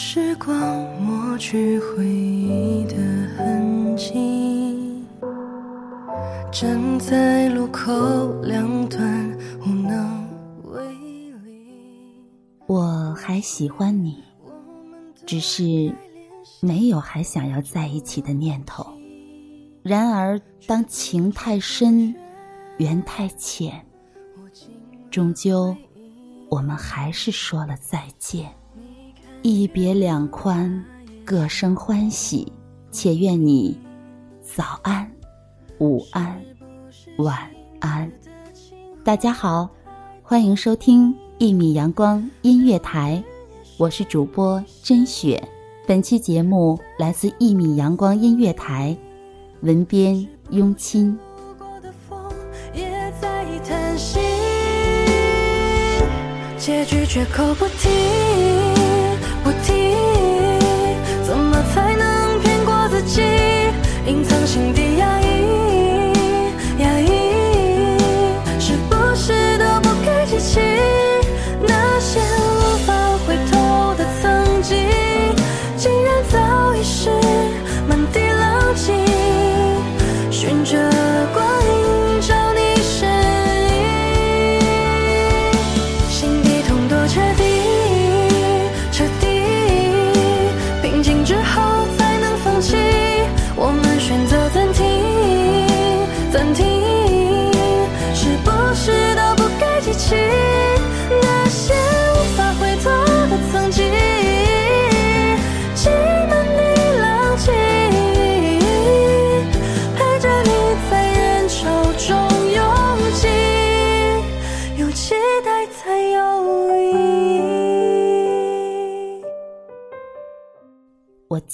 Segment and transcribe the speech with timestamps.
[0.00, 0.56] 时光
[1.02, 2.94] 抹去回忆的
[3.36, 5.04] 痕迹，
[6.52, 10.24] 站在路口两端无能
[10.66, 10.80] 为
[11.44, 11.66] 力。
[12.68, 14.22] 我还喜欢你，
[15.26, 15.92] 只是
[16.60, 18.86] 没有还想要在一起的念头。
[19.82, 22.14] 然而，当情太深，
[22.76, 23.84] 缘太浅，
[25.10, 25.76] 终究
[26.48, 28.48] 我们还是说了再见。
[29.42, 30.84] 一别两宽，
[31.24, 32.52] 各生欢喜。
[32.90, 33.78] 且愿你
[34.42, 35.08] 早安、
[35.78, 36.40] 午安、
[37.18, 37.38] 晚
[37.80, 38.10] 安。
[39.04, 39.68] 大家好，
[40.22, 43.22] 欢迎收听一米阳光音乐台，
[43.76, 45.40] 我是主播甄雪。
[45.86, 48.96] 本期节目来自一米阳光音乐台，
[49.60, 51.16] 文编雍亲。
[56.56, 58.37] 结局绝口不提。
[59.48, 59.77] 不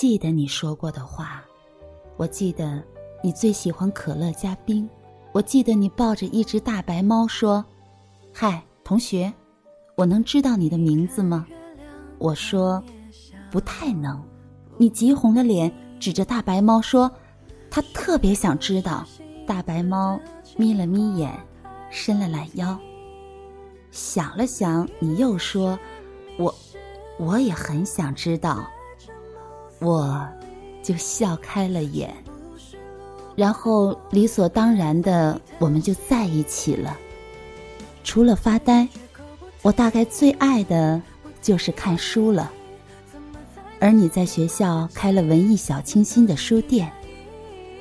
[0.00, 1.44] 记得你说过的话，
[2.16, 2.82] 我记得
[3.22, 4.88] 你最喜欢可乐加冰，
[5.30, 7.62] 我记得你抱着一只大白猫说
[8.32, 9.30] ：“嗨，同学，
[9.96, 11.46] 我能知道你的名字吗？”
[12.16, 12.82] 我说
[13.52, 14.18] ：“不太能。”
[14.78, 17.12] 你急红了脸，指着大白猫说
[17.70, 19.06] ：“他特别想知道。”
[19.46, 20.18] 大白猫
[20.56, 21.30] 眯了眯眼，
[21.90, 22.74] 伸了懒腰，
[23.90, 25.78] 想了想，你又说
[26.40, 26.54] ：“我，
[27.18, 28.66] 我也很想知道。”
[29.80, 30.28] 我，
[30.82, 32.14] 就笑开了眼，
[33.34, 36.96] 然后理所当然的，我们就在一起了。
[38.04, 38.88] 除了发呆，
[39.62, 41.00] 我大概最爱的
[41.40, 42.50] 就是看书了。
[43.78, 46.92] 而你在学校开了文艺小清新的书店，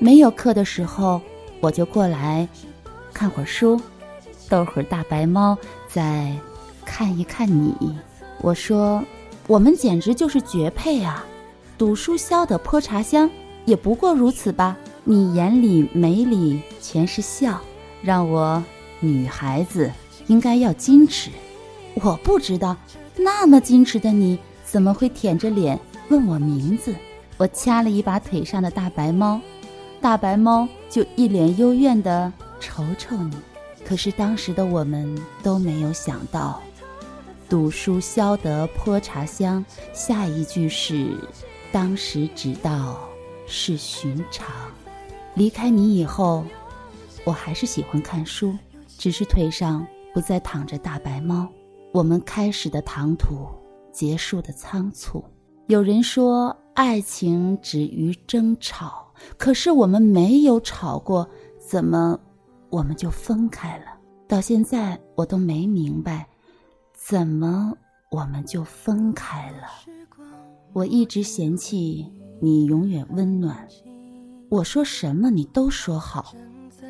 [0.00, 1.20] 没有课的时候，
[1.60, 2.48] 我就过来
[3.12, 3.80] 看会儿书，
[4.48, 5.56] 逗会儿大白猫，
[5.88, 6.36] 再
[6.84, 7.96] 看一看你。
[8.40, 9.02] 我说，
[9.46, 11.24] 我们简直就是绝配啊！
[11.76, 13.28] 赌书消得泼茶香，
[13.64, 14.76] 也不过如此吧。
[15.02, 17.60] 你眼里眉里全是笑，
[18.00, 18.62] 让我
[19.00, 19.90] 女孩子
[20.28, 21.30] 应该要矜持。
[21.94, 22.76] 我不知道，
[23.16, 26.94] 那么矜持的你，怎么会舔着脸问我名字？
[27.36, 29.40] 我掐了一把腿上的大白猫，
[30.00, 33.36] 大白猫就一脸幽怨地瞅瞅你。
[33.84, 36.62] 可是当时的我们都没有想到，
[37.48, 39.62] 赌书消得泼茶香，
[39.92, 41.08] 下一句是。
[41.74, 43.00] 当时只道
[43.48, 44.54] 是寻常。
[45.34, 46.44] 离开你以后，
[47.24, 48.56] 我还是喜欢看书，
[48.86, 49.84] 只是腿上
[50.14, 51.48] 不再躺着大白猫。
[51.92, 53.48] 我们开始的唐突，
[53.90, 55.24] 结束的仓促。
[55.66, 61.28] 有人说爱情止于争吵，可是我们没有吵过，
[61.58, 62.16] 怎么
[62.70, 63.86] 我们就分开了？
[64.28, 66.24] 到现在我都没明白，
[66.92, 67.76] 怎么
[68.14, 69.66] 我们就分开了？
[70.72, 72.06] 我一直嫌弃
[72.40, 73.66] 你永远温暖，
[74.48, 76.32] 我说什么你都说好，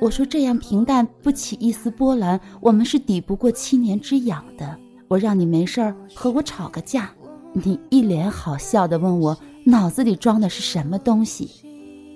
[0.00, 4.78] 我说这样平淡不起一丝波澜，我们是抵不过七年之痒的。
[5.08, 7.10] 我让你没事儿和我吵个架，
[7.52, 11.50] 你一脸好笑的问我脑子里装的是什么东西，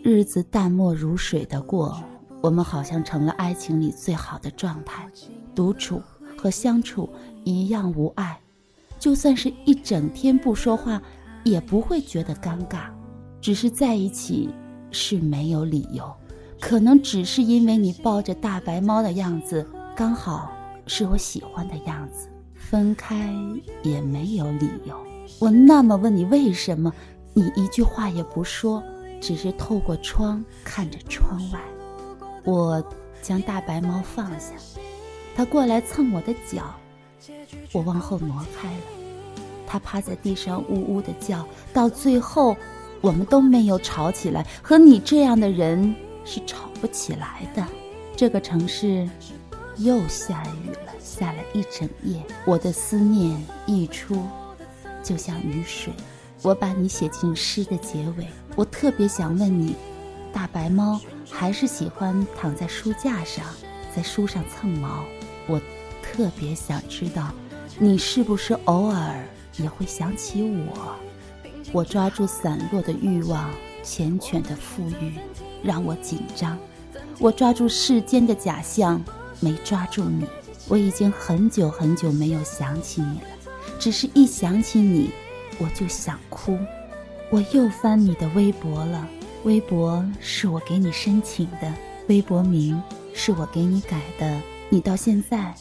[0.03, 2.03] 日子淡漠如水的过，
[2.41, 5.07] 我们好像成了爱情里最好的状态，
[5.55, 6.01] 独处
[6.39, 7.11] 和相处
[7.45, 8.41] 一样无碍，
[8.99, 11.01] 就算是一整天不说话，
[11.45, 12.87] 也不会觉得尴尬。
[13.41, 14.49] 只是在一起
[14.91, 16.11] 是没有理由，
[16.61, 20.51] 可能只是因为你抱着大白猫的样子刚好
[20.87, 22.29] 是我喜欢的样子。
[22.55, 23.31] 分开
[23.83, 24.99] 也没有理由。
[25.39, 26.91] 我那么问你为什么，
[27.35, 28.83] 你一句话也不说，
[29.21, 31.61] 只是透过窗看着窗外。
[32.45, 32.83] 我
[33.21, 34.55] 将大白猫放下，
[35.37, 36.75] 它过来蹭我的脚，
[37.73, 38.83] 我往后挪开了。
[39.67, 42.57] 它趴在地上呜呜的叫，到最后。
[43.01, 45.95] 我们都没有吵起来，和你这样的人
[46.25, 47.63] 是吵不起来的。
[48.17, 49.07] 这个城市
[49.77, 52.23] 又下雨了，下了一整夜。
[52.47, 54.27] 我的思念溢出，
[55.03, 55.93] 就像雨水。
[56.41, 58.27] 我把你写进诗的结尾。
[58.57, 59.77] 我特别想问你，
[60.33, 60.99] 大白猫
[61.31, 63.45] 还是喜欢躺在书架上，
[63.95, 65.05] 在书上蹭毛？
[65.47, 65.61] 我
[66.13, 67.33] 特别想知道，
[67.79, 70.95] 你是不是偶尔也会想起我？
[71.73, 73.51] 我抓住散落的欲望，
[73.83, 75.15] 缱绻的富裕，
[75.63, 76.57] 让我紧张。
[77.19, 79.03] 我抓住世间的假象，
[79.41, 80.27] 没抓住你。
[80.69, 83.27] 我已经很久很久没有想起你了，
[83.79, 85.11] 只是一想起你，
[85.59, 86.59] 我就想哭。
[87.31, 89.09] 我又翻你的微博了，
[89.45, 91.73] 微博是我给你申请的，
[92.09, 92.81] 微博名
[93.13, 95.55] 是我给你改的，你到现在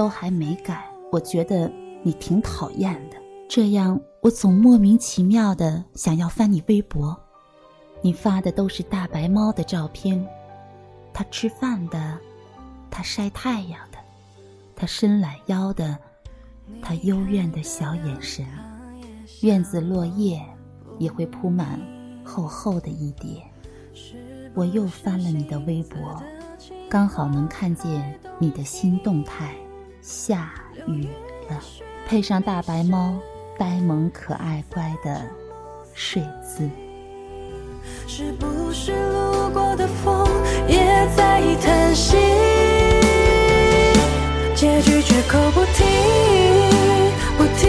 [0.00, 0.82] 都还没改，
[1.12, 1.70] 我觉得
[2.02, 3.18] 你挺讨厌的。
[3.46, 7.14] 这样，我总莫名其妙的想要翻你微博，
[8.00, 10.26] 你发的都是大白猫的照片，
[11.12, 12.18] 它吃饭的，
[12.90, 13.98] 它晒太阳的，
[14.74, 15.98] 它伸懒腰的，
[16.80, 18.46] 它幽怨的小眼神。
[19.42, 20.40] 院子落叶
[20.98, 21.78] 也会铺满
[22.24, 23.42] 厚厚的一叠。
[24.54, 26.22] 我又翻了你的微博，
[26.88, 29.54] 刚好能看见你的新动态，
[30.02, 30.52] 下
[30.86, 31.08] 雨
[31.48, 31.60] 了，
[32.06, 33.14] 配上大白猫。
[33.58, 35.20] 呆萌可爱乖的
[35.92, 36.66] 睡姿，
[38.08, 40.26] 是不是路过的风
[40.66, 40.78] 也
[41.14, 42.16] 在叹息？
[44.54, 45.84] 结局绝口不提，
[47.36, 47.66] 不提，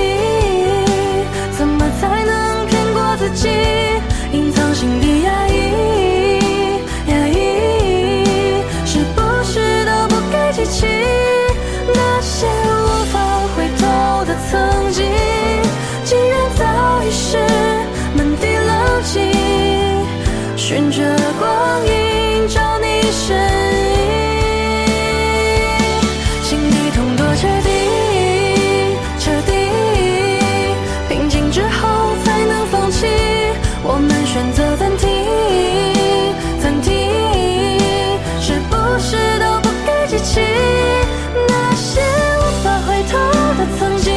[34.61, 35.09] 们选择暂停，
[36.59, 36.91] 暂停，
[38.39, 40.39] 是不是都不该记起
[41.47, 42.01] 那些
[42.37, 43.17] 无法回头
[43.57, 44.11] 的曾经？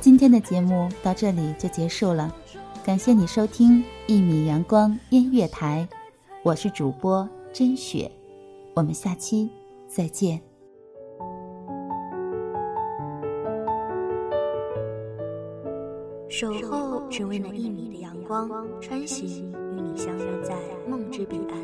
[0.00, 2.34] 今天的节目到这里就结束了，
[2.84, 5.86] 感谢你收听一米阳光音乐台，
[6.42, 8.10] 我是主播甄雪，
[8.74, 9.50] 我们下期
[9.88, 10.49] 再见。
[16.30, 18.48] 守候只为那一米的阳光，
[18.80, 20.54] 穿行与你相约在
[20.88, 21.58] 梦之彼岸。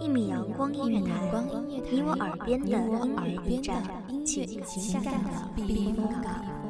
[0.00, 1.28] 一米阳光音乐台，
[1.66, 2.78] 你我耳边的音
[3.16, 3.82] 乐驿站，
[4.24, 6.61] 情感的避风港。